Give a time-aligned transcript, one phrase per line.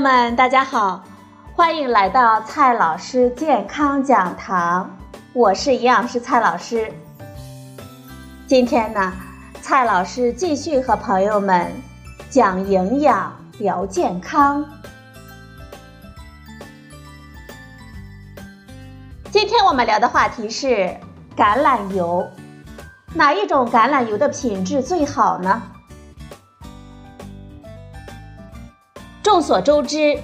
[0.00, 1.04] 朋友们，大家好，
[1.54, 4.96] 欢迎来到蔡老师健康讲堂，
[5.34, 6.90] 我是营养师蔡老师。
[8.46, 9.12] 今天呢，
[9.60, 11.70] 蔡老师继续和朋友们
[12.30, 14.64] 讲营养、聊健康。
[19.30, 20.96] 今天我们聊的话题是
[21.36, 22.26] 橄榄油，
[23.12, 25.60] 哪一种橄榄油的品质最好呢？
[29.32, 30.18] 众所周知，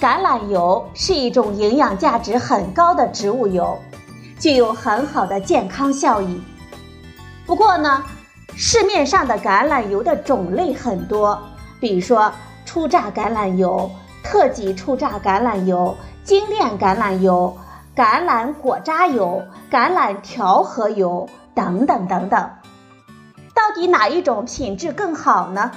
[0.00, 3.78] 橄榄油是一种营养价值很高的植物油，
[4.40, 6.42] 具有很好的健康效益。
[7.44, 8.02] 不过呢，
[8.56, 11.38] 市面上的橄榄油的种类很多，
[11.78, 12.32] 比如说
[12.64, 13.90] 初榨橄榄油、
[14.22, 15.94] 特级初榨橄榄油、
[16.24, 17.54] 精炼橄榄油、
[17.94, 22.50] 橄榄果渣油、橄榄调和油等等等等。
[23.54, 25.70] 到底哪一种品质更好呢？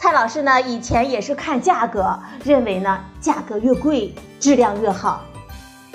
[0.00, 5.22] 蔡老师呢，以前也是看价格，认为呢价格越贵，质量越好。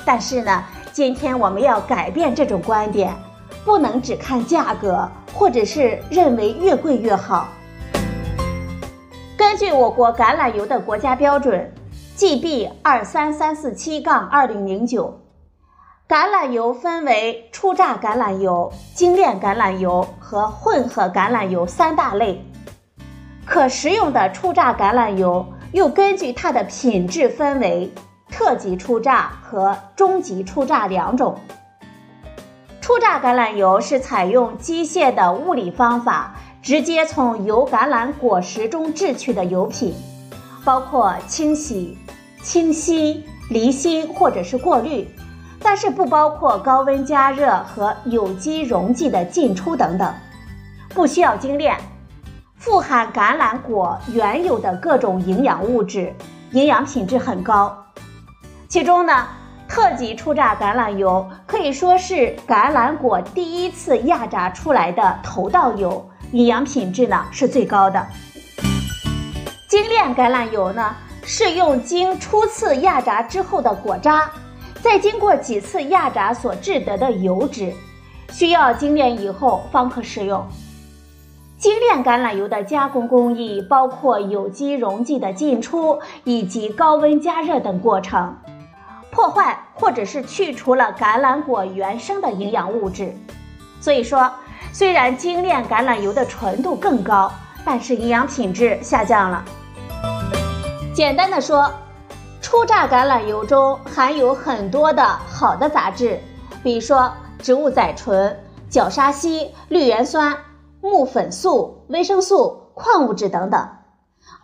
[0.03, 3.15] 但是呢，今天我们要改变这种观点，
[3.63, 7.47] 不能只看价格，或者是认为越贵越好。
[9.37, 11.73] 根据我国橄榄油的国家标准
[12.17, 15.17] GB 二三三四七杠二零零九，
[16.09, 22.45] 橄榄油分为初榨橄榄油、精炼橄榄油和混合橄榄油三大类。
[23.45, 27.93] 可食用的初榨橄榄油又根据它的品质分为
[28.29, 31.37] 特级初榨和中级初榨两种。
[32.79, 39.93] 初榨橄榄油是采用机械的物理方法，直接从油橄榄果实中制取的油品，
[40.65, 41.97] 包括清洗、
[42.41, 45.07] 清晰、离心或者是过滤，
[45.61, 50.13] 但是不包括高温加热和有机溶剂的进出等等，
[50.89, 51.77] 不需要精炼。
[52.63, 56.15] 富含橄榄果原有的各种营养物质，
[56.51, 57.77] 营养品质很高。
[58.69, 59.27] 其中呢，
[59.67, 68.07] 特级初榨橄榄油可以说是橄榄果第一次压榨出来的头道油，营养品质呢是最高的。
[69.67, 74.31] 精炼橄榄油呢，是用经初次压榨之后的果渣，
[74.81, 77.73] 再经过几次压榨所制得的油脂，
[78.31, 80.47] 需要精炼以后方可食用。
[81.63, 88.35] 精炼橄榄油的加工工艺包括有机溶剂的进出以及高温加热等过程，
[89.09, 93.15] 破坏或者是去除了橄榄果原生的营养物质。
[93.79, 94.29] 所以说，
[94.73, 97.31] 虽然精炼橄榄油的纯度更高，
[97.63, 99.45] 但是营养品质下降了。
[100.93, 101.71] 简单的说，
[102.41, 106.19] 初榨橄榄油中含有很多的好的杂质，
[106.61, 107.09] 比如说
[107.39, 108.37] 植物甾醇、
[108.69, 110.35] 角鲨烯、绿原酸。
[110.83, 113.69] 木粉素、维生素、矿物质等等，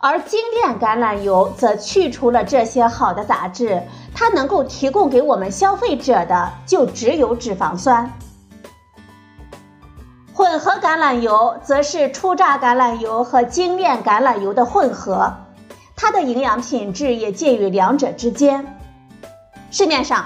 [0.00, 3.82] 而精炼橄榄油则去除了这些好的杂质，
[4.14, 8.10] 它能够提供给我们消费者的就只有脂肪酸。
[10.32, 15.30] 混合橄榄油则是初榨橄榄油和精炼橄榄油的混合，
[15.94, 18.80] 它的营养品质也介于两者之间。
[19.70, 20.24] 市面上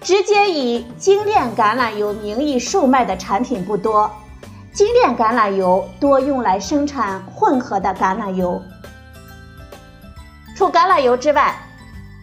[0.00, 4.08] 直接以精炼橄榄油名义售卖的产品不多。
[4.72, 8.60] 精炼橄榄油多用来生产混合的橄榄油。
[10.56, 11.54] 除橄榄油之外，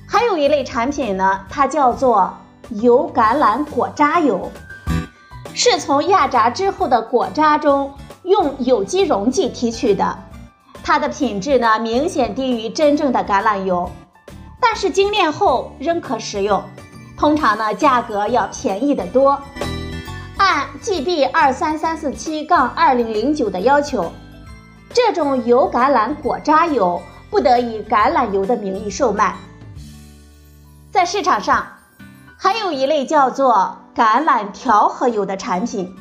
[0.08, 2.36] 还有一类产品呢，它叫做
[2.70, 4.52] 油橄榄果渣油，
[5.54, 7.94] 是从压榨之后的果渣中
[8.24, 10.18] 用有机溶剂提取的。
[10.84, 13.88] 它的品质呢，明显低于真正的橄榄油，
[14.60, 16.64] 但是精炼后仍可食用，
[17.16, 19.40] 通常呢，价格要便宜得多。
[20.50, 24.12] 按 GB 二三三四七杠二零零九的要求，
[24.92, 27.00] 这种油橄榄果渣油
[27.30, 29.36] 不得以橄榄油的名义售卖。
[30.92, 31.68] 在市场上，
[32.36, 35.96] 还有一类叫做橄榄调和油的产品。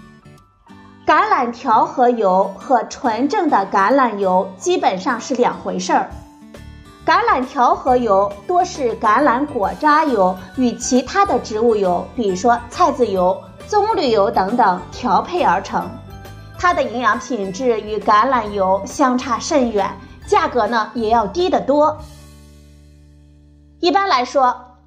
[1.07, 6.09] 橄榄调和油和纯正的橄榄油基本上是两回事儿。
[7.05, 13.39] 橄榄调和油多是橄榄果渣油与其他的植物油，比如说菜籽油。
[13.69, 15.87] 棕榈油等等调配而成，
[16.59, 19.95] 它的营养品质与橄榄油相差甚远，
[20.27, 21.99] 价格呢也要低得多。
[23.81, 24.79] 一般来说，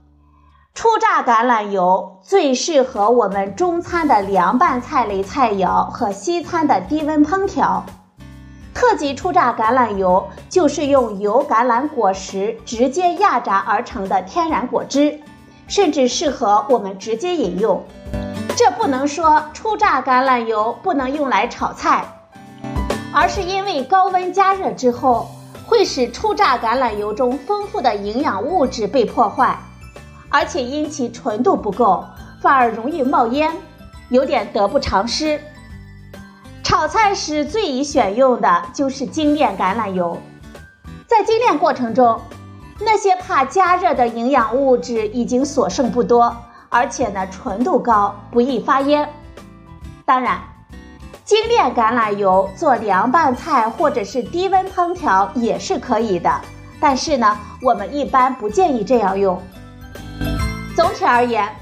[0.73, 7.85] 初榨橄榄油最适合我们中餐的凉拌菜类菜肴和西餐的低温烹调。
[8.73, 15.19] 特级初榨橄榄油就是用油橄榄果实直接压榨而成的天然果汁，
[15.67, 17.85] 甚至适合我们直接饮用。
[18.63, 22.05] 这不能说初榨橄榄油不能用来炒菜，
[23.11, 25.31] 而是因为高温加热之后
[25.65, 29.57] 会使初榨橄榄油中丰富的营养物质被破坏，
[30.29, 32.05] 而且因其纯度不够，
[32.39, 33.51] 反而容易冒烟，
[34.09, 35.41] 有点得不偿失。
[36.61, 40.21] 炒菜时最宜选用的就是精炼橄榄油，
[41.07, 42.21] 在精炼过程中，
[42.79, 46.37] 那些怕加热的营养物质已经所剩不多，
[46.71, 49.07] 而且呢纯度高，不易发烟。
[50.05, 50.39] 当然，
[51.25, 56.31] 精炼橄榄油做凉拌菜或者是低温烹调也是可以的，
[56.79, 59.37] 但是呢，我们一般不建议这样用。
[60.77, 61.53] 总体而言，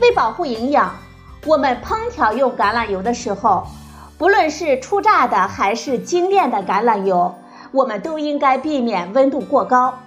[0.00, 0.92] 为保护营养，
[1.46, 3.64] 我们烹调用橄榄油的时候。
[4.18, 7.34] 不论是初榨的还是精炼的橄榄油，
[7.70, 9.98] 我们都应该避免温度过高。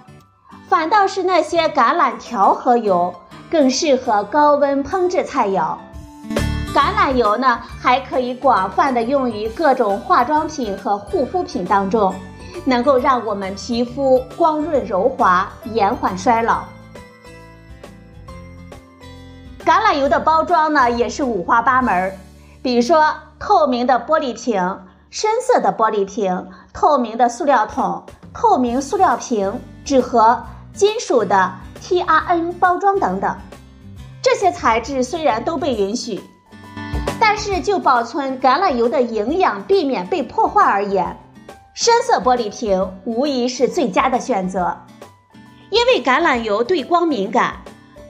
[0.68, 3.14] 反倒是那些橄榄调和油
[3.50, 5.76] 更适合高温烹制菜肴。
[6.72, 12.14] 橄榄油呢，还可以广泛的用于各种化妆品和护肤品当中，
[12.64, 16.62] 能够让我们皮肤光润柔滑，延缓衰老。
[19.64, 22.16] 橄榄油的包装呢，也是五花八门，
[22.62, 23.12] 比如说。
[23.42, 28.04] 透明的玻璃瓶、深色的玻璃瓶、透明的塑料桶、
[28.34, 30.38] 透明塑料瓶、纸盒、
[30.74, 31.50] 金属的
[31.80, 33.36] T R N 包装等等，
[34.22, 36.20] 这些材质虽然都被允许，
[37.18, 41.16] 但是就保存橄榄油的营养、避免被破坏而言，
[41.74, 44.76] 深色玻璃瓶无疑是最佳的选择。
[45.70, 47.56] 因为橄榄油对光敏感，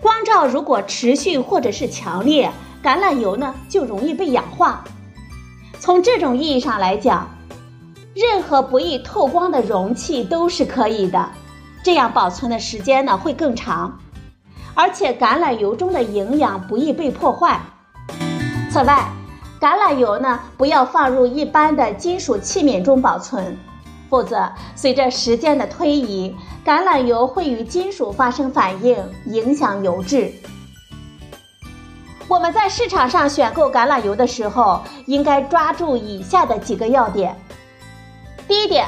[0.00, 2.50] 光照如果持续或者是强烈，
[2.82, 4.82] 橄榄油呢就容易被氧化。
[5.78, 7.28] 从这种意义上来讲，
[8.14, 11.28] 任何不易透光的容器都是可以的，
[11.82, 13.98] 这样保存的时间呢会更长，
[14.74, 17.60] 而且橄榄油中的营养不易被破坏。
[18.70, 19.08] 此外，
[19.60, 23.56] 橄榄油呢不要放入一般的金属器皿中保存，
[24.08, 26.34] 否则随着时间的推移，
[26.64, 30.32] 橄榄油会与金属发生反应，影响油质。
[32.28, 37.36] 我们在市场上选购橄榄油的时候，应该抓住以下的几个要点。
[38.46, 38.86] 第一点，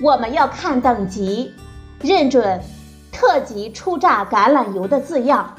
[0.00, 1.52] 我们要看等级，
[2.00, 2.60] 认准
[3.12, 5.54] “特级初榨橄榄油”的字样。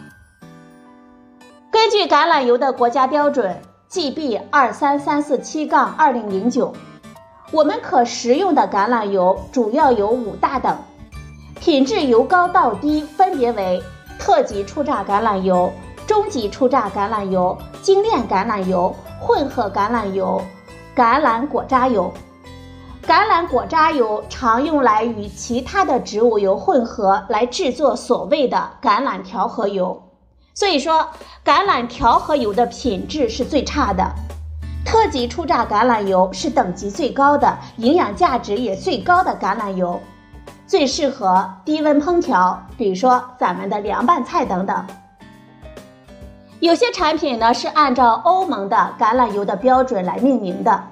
[1.72, 3.60] 根据橄榄油的国家标准
[3.90, 6.74] GB 二三三四七杠二零零九，
[7.52, 10.78] 我们可食用的橄榄油主要有五大等，
[11.60, 13.82] 品质由高到低分别为
[14.20, 15.72] 特级初榨橄榄油。
[16.08, 20.40] 中级初榨橄榄油、精炼橄榄油、混合橄榄油、
[20.96, 22.14] 橄榄果渣油。
[23.08, 30.02] 橄榄果渣油常用来与其他的植物油混合来制作所谓的橄榄调和油，
[30.56, 31.08] 所以说
[31.46, 34.04] 橄榄调和油的品质是最差的。
[34.84, 40.02] 特级初榨橄榄油是等级最高的、营养价值也最高的橄榄油，
[40.66, 44.84] 最适合低温烹调，比如说咱们的凉拌菜等等。
[46.60, 50.84] 有些产品呢是按照欧盟的橄榄油的标准来命名的，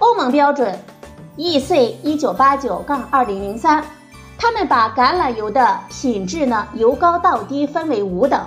[0.00, 0.78] 欧盟标准
[1.40, 3.82] EC 一九八九杠二零零三，
[4.36, 8.46] 他们把橄榄油的品质呢由高到低分为五等，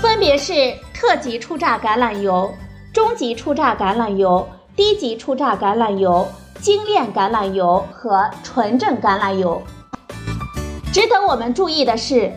[0.00, 2.50] 分别是特级初榨橄榄油、
[2.94, 6.26] 中级初榨橄榄油、低级初榨橄榄油、
[6.62, 9.62] 精炼橄榄油和纯正橄榄油。
[10.94, 12.32] 值得我们注意的是。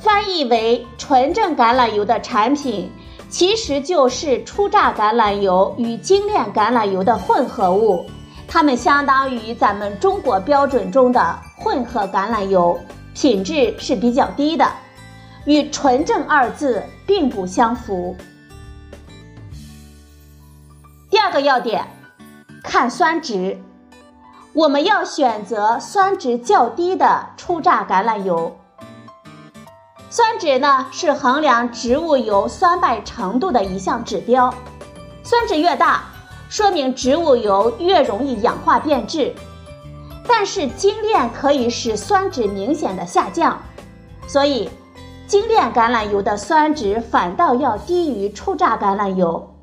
[0.00, 2.88] 翻译为纯正橄榄油的产品，
[3.28, 8.06] 其实就是初榨橄榄油与精炼橄榄油的混合物，
[8.48, 12.80] 它们相当于咱们中国标准中的混合橄榄油，
[13.14, 14.66] 品质是比较低的，
[15.44, 18.16] 与纯正二字并不相符。
[21.10, 21.86] 第二个要点，
[22.62, 23.60] 看酸值，
[24.54, 28.56] 我们要选择酸值较低的初榨橄榄油。
[30.08, 34.52] 酸值呢是衡量植物油酸败程度的一项指标，
[35.22, 36.04] 酸值越大，
[36.48, 39.34] 说明植物油越容易氧化变质。
[40.26, 43.60] 但是精炼可以使酸值明显的下降，
[44.26, 44.68] 所以
[45.26, 49.54] 精炼橄榄油的酸值反倒要低于初榨橄榄油。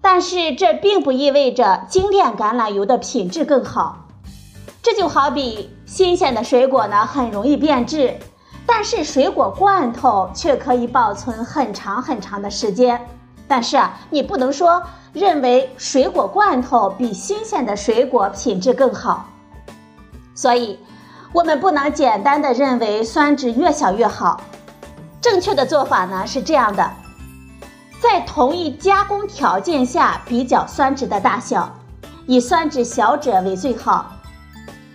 [0.00, 4.06] 但是这并不意味着精炼橄榄油的品质更好，
[4.80, 8.14] 这就好比新鲜的水果呢很容易变质。
[8.66, 13.04] 但是水果罐头却可以保存很长很长的时间。
[13.50, 14.80] 但是啊，你不能说
[15.12, 19.26] 认为水果罐头比新鲜的水果品质更好。
[20.36, 20.78] 所以，
[21.32, 24.40] 我们不能简单的认为酸值越小越好。
[25.20, 26.88] 正确的做法呢是这样的：
[28.00, 31.68] 在同一加工条件下比较酸值的大小，
[32.26, 34.12] 以酸值小者为最好。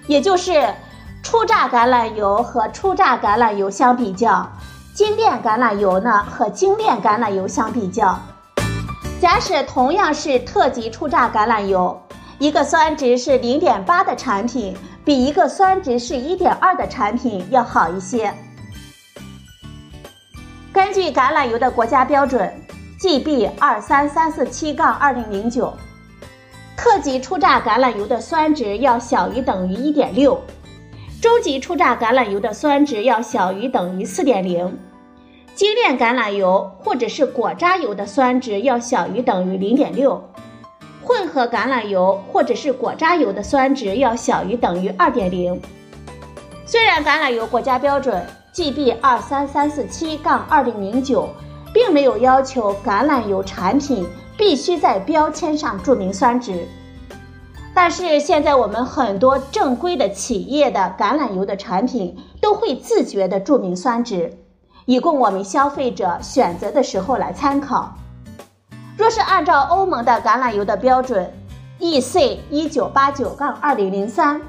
[0.08, 0.74] 也就是
[1.22, 4.50] 初榨橄榄油和初榨橄榄油相比较，
[4.94, 8.18] 精炼橄榄油呢和精炼橄榄油相比较。
[9.26, 12.00] 假使同样是特级初榨橄榄油，
[12.38, 18.32] 一个酸值是零点八的产品，比一个酸值是一点二的产品要好一些。
[20.72, 22.54] 根据橄榄油的国家标准
[23.00, 25.74] GB 二三三四七杠二零零九，
[26.78, 30.40] 特级初榨橄榄油的酸值要小于等于一点六，
[31.20, 34.78] 中级初榨橄榄油的酸值要小于等于四点零，
[35.56, 40.22] 精炼橄榄油或者是果渣油的酸值要小于等于零点六，
[41.02, 45.60] 混合橄榄油或者是果渣油的酸值要小于等于二点零。
[46.66, 48.24] 虽然橄榄油国家标准。
[48.58, 51.28] GB 二三三四七杠二零零九，
[51.74, 54.08] 并没有要求橄榄油产品
[54.38, 56.66] 必须在标签上注明酸值，
[57.74, 64.32] 但是现在我们很多正规的企业的橄榄油的产品都会自觉的注明酸值，
[64.86, 67.94] 以供我们消费者选择的时候来参考。
[68.98, 71.32] 若是按照欧盟的橄榄油的标准
[71.80, 74.42] ，EC 一九八九杠二零零三。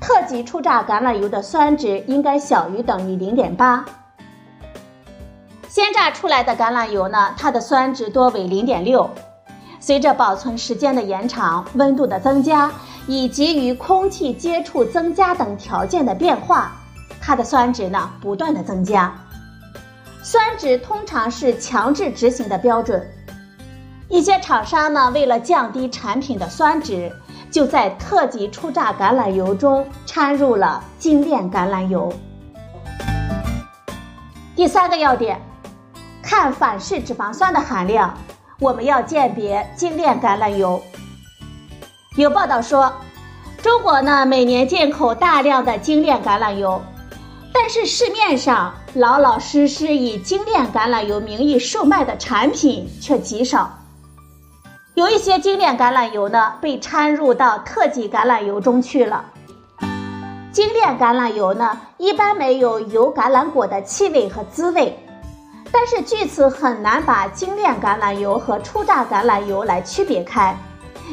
[0.00, 3.84] 特级初榨橄榄油的酸值应该小于等于零点八。
[5.68, 9.08] 鲜榨出来的橄榄油呢，它的酸值多为零点六。
[9.80, 12.70] 随着保存时间的延长、温度的增加
[13.06, 16.72] 以及与空气接触增加等条件的变化，
[17.20, 19.14] 它的酸值呢不断的增加。
[20.24, 23.08] 酸值通常是强制执行的标准。
[24.08, 27.12] 一些厂商呢，为了降低产品的酸值。
[27.50, 32.12] 就在特级初榨橄榄油中掺入了精炼橄榄油。
[34.56, 35.40] 第三个要点，
[36.20, 38.12] 看反式脂肪酸的含量，
[38.58, 40.82] 我们要鉴别精炼橄榄油。
[42.16, 42.92] 有报道说，
[43.62, 46.82] 中国呢每年进口大量的精炼橄榄油，
[47.56, 53.78] 但是市面上老老实实以精炼橄榄油名义售卖的产品却极少。
[54.94, 59.24] 有一些精炼橄榄油呢，被掺入到特级橄榄油中去了。
[60.52, 64.98] 精炼橄榄油呢，一般没有油橄榄果的气味和滋味，
[65.70, 70.56] 但是据此很难把精炼橄榄油和初榨橄榄油来区别开，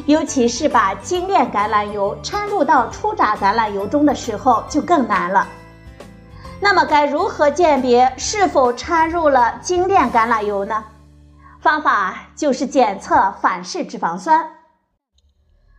[0.05, 5.47] 尤其是把精炼橄榄油掺入到初榨橄榄油中的时候就更难了。
[6.63, 10.83] 那么该如何鉴别是否掺入了精炼橄榄油呢？
[11.59, 14.47] 方法就是检测反式脂肪酸。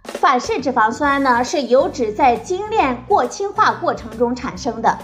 [0.05, 4.99] 反式脂肪酸呢，是油脂在精炼过氢化过程中产生的。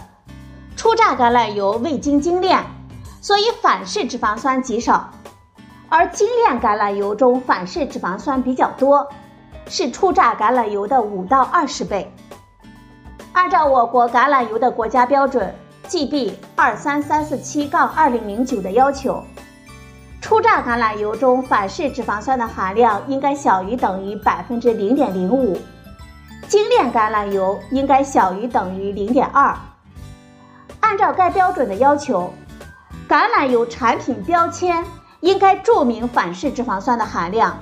[0.77, 2.61] 初榨橄榄油未经精炼，
[3.21, 5.11] 所以反式脂肪酸极少；
[5.89, 9.09] 而精炼橄榄油中反式脂肪酸比较多，
[9.69, 12.13] 是初榨橄榄油的五到二十倍。
[13.33, 15.55] 按照我国橄榄油的国家标准
[15.89, 19.25] GB 二三三四七杠二零零九的要求。
[20.21, 25.57] 初榨橄榄油中反式脂肪酸的含量应该小于等于百分之零点零五，
[26.47, 29.57] 精炼橄榄油应该小于等于零点二。
[30.81, 32.33] 按照该标准的要求，
[33.09, 34.85] 橄榄油产品标签
[35.21, 37.59] 应该注明反式脂肪酸的含量。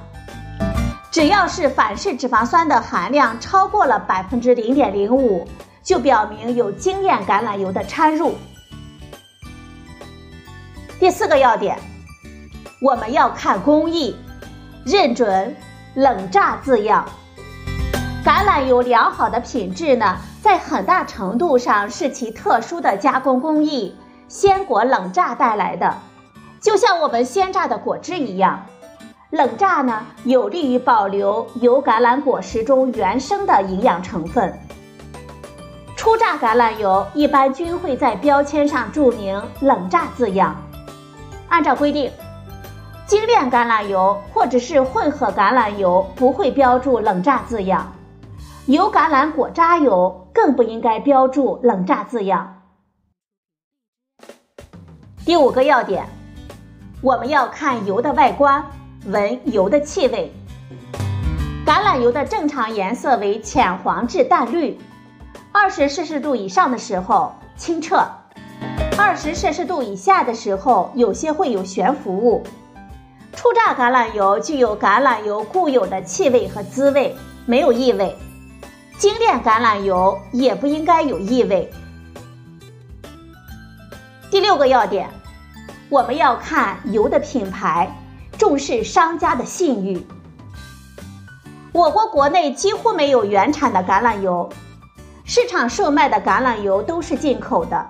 [1.10, 5.46] 只要是反式脂肪酸的含量超过了百分之零点零五，
[5.86, 8.34] 就表明有精炼橄榄油的掺入。
[10.98, 11.78] 第四个要点。
[12.82, 14.14] 我们要看工艺，
[14.84, 15.56] 认准
[15.94, 17.08] 冷榨字样。
[18.22, 23.96] 橄榄油良好的品质呢，在很大程度上是其特殊的加工工艺——
[24.28, 25.96] 鲜果冷榨带来的。
[26.60, 28.66] 就像我们鲜榨的果汁一样，
[29.30, 34.52] 冷榨呢有利于保留油橄榄果实中原生的营养成分。
[35.96, 40.54] 初榨橄榄油一般均会在标签上注明冷榨字样。
[41.48, 42.12] 按照规定。
[43.06, 47.92] 精炼橄榄油或者是混合橄榄油不会标注冷榨字样，
[48.66, 52.62] 油橄榄果渣油更不应该标注冷榨字样。
[55.24, 56.04] 第五个要点，
[57.00, 58.64] 我们要看油的外观，
[59.06, 60.32] 闻油的气味。
[61.64, 64.76] 橄榄油的正常颜色为浅黄至淡绿，
[65.58, 68.06] 二十摄氏度以上的时候清澈，
[68.98, 72.44] 二十摄氏度以下的时候有些会有悬浮物。
[73.32, 78.14] 初榨橄榄油具有橄榄油固有的气味和滋味，没有异味；
[78.98, 81.72] 精炼橄榄油也不应该有异味。
[84.30, 85.08] 第六个要点，
[85.88, 87.90] 我们要看油的品牌，
[88.36, 90.06] 重视商家的信誉。
[91.72, 94.50] 我国国内几乎没有原产的橄榄油，
[95.28, 97.84] 市场售卖的橄榄油都是进口的，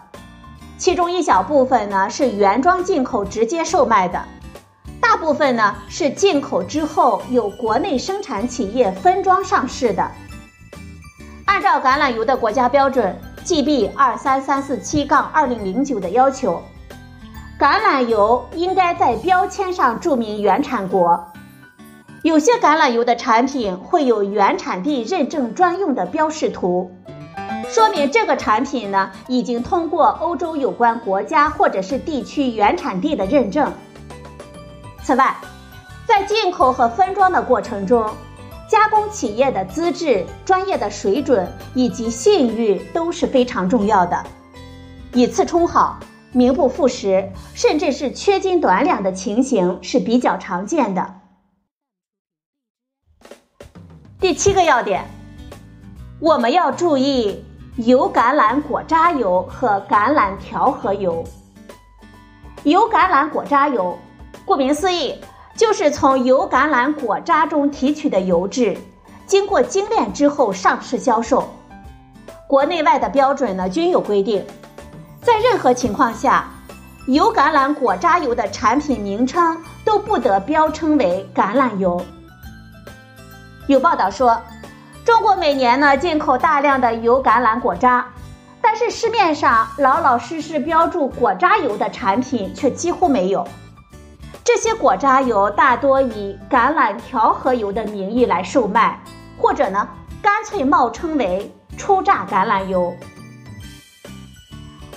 [0.78, 4.24] 其中一小部分呢是原装进口直接售卖的，
[5.02, 10.10] 大部分呢是进口之后有国内生产企业分装上市的。
[11.44, 13.14] 按照橄榄油的国家标准
[13.44, 16.62] GB 二三三四七杠二零零九的要求，
[17.60, 21.22] 橄榄油应该在标签上注明原产国。
[22.22, 26.90] 有些橄榄油的产品会有原产地认证专用的标示图。
[27.68, 33.72] 说明这个产品呢已经通过欧洲有关国家或者是地区原产地的认证。
[35.02, 35.36] 此外，
[36.06, 38.10] 在进口和分装的过程中，
[38.68, 44.24] 加工企业的资质、专业的水准以及信誉都是非常重要的。
[45.12, 45.98] 以次充好、
[46.32, 51.14] 名不副实，甚至是缺斤短两的情形是比较常见的。
[54.18, 55.04] 第七个要点，
[56.20, 57.44] 我们要注意。
[57.76, 61.22] 油橄榄果渣油和橄榄调和油。
[62.62, 63.96] 油橄榄果渣油，
[64.46, 65.14] 顾名思义，
[65.54, 68.74] 就是从油橄榄果渣中提取的油脂，
[69.26, 71.46] 经过精炼之后上市销售。
[72.48, 74.42] 国内外的标准呢均有规定，
[75.20, 76.48] 在任何情况下，
[77.08, 79.54] 油橄榄果渣油的产品名称
[79.84, 82.00] 都不得标称为橄榄油。
[83.66, 84.40] 有报道说。
[85.06, 88.04] 中国每年呢进口大量的油橄榄果渣，
[88.60, 93.46] 但是市面上老老实实标注果渣油的产品却几乎没有。
[94.42, 99.00] 这些果渣油大多以橄榄调和油的名义来售卖，
[99.38, 99.88] 或者呢
[100.20, 102.92] 干脆冒称为初榨橄榄油。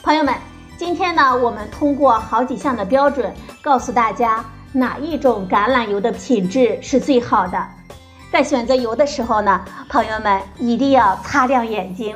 [0.02, 0.34] 朋友们，
[0.76, 4.44] 今天呢我们通过好几项的标准，告诉大家
[4.74, 7.64] 哪一种橄榄油的品质是最好的。
[8.32, 12.16] 在选择油的时候呢，朋友们一定要擦亮眼睛。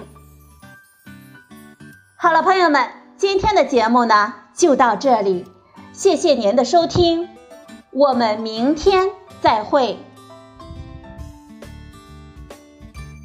[2.15, 5.45] 好了，朋友们，今天的节目呢就到这里，
[5.91, 7.27] 谢谢您的收听，
[7.91, 9.09] 我们明天
[9.41, 9.97] 再会。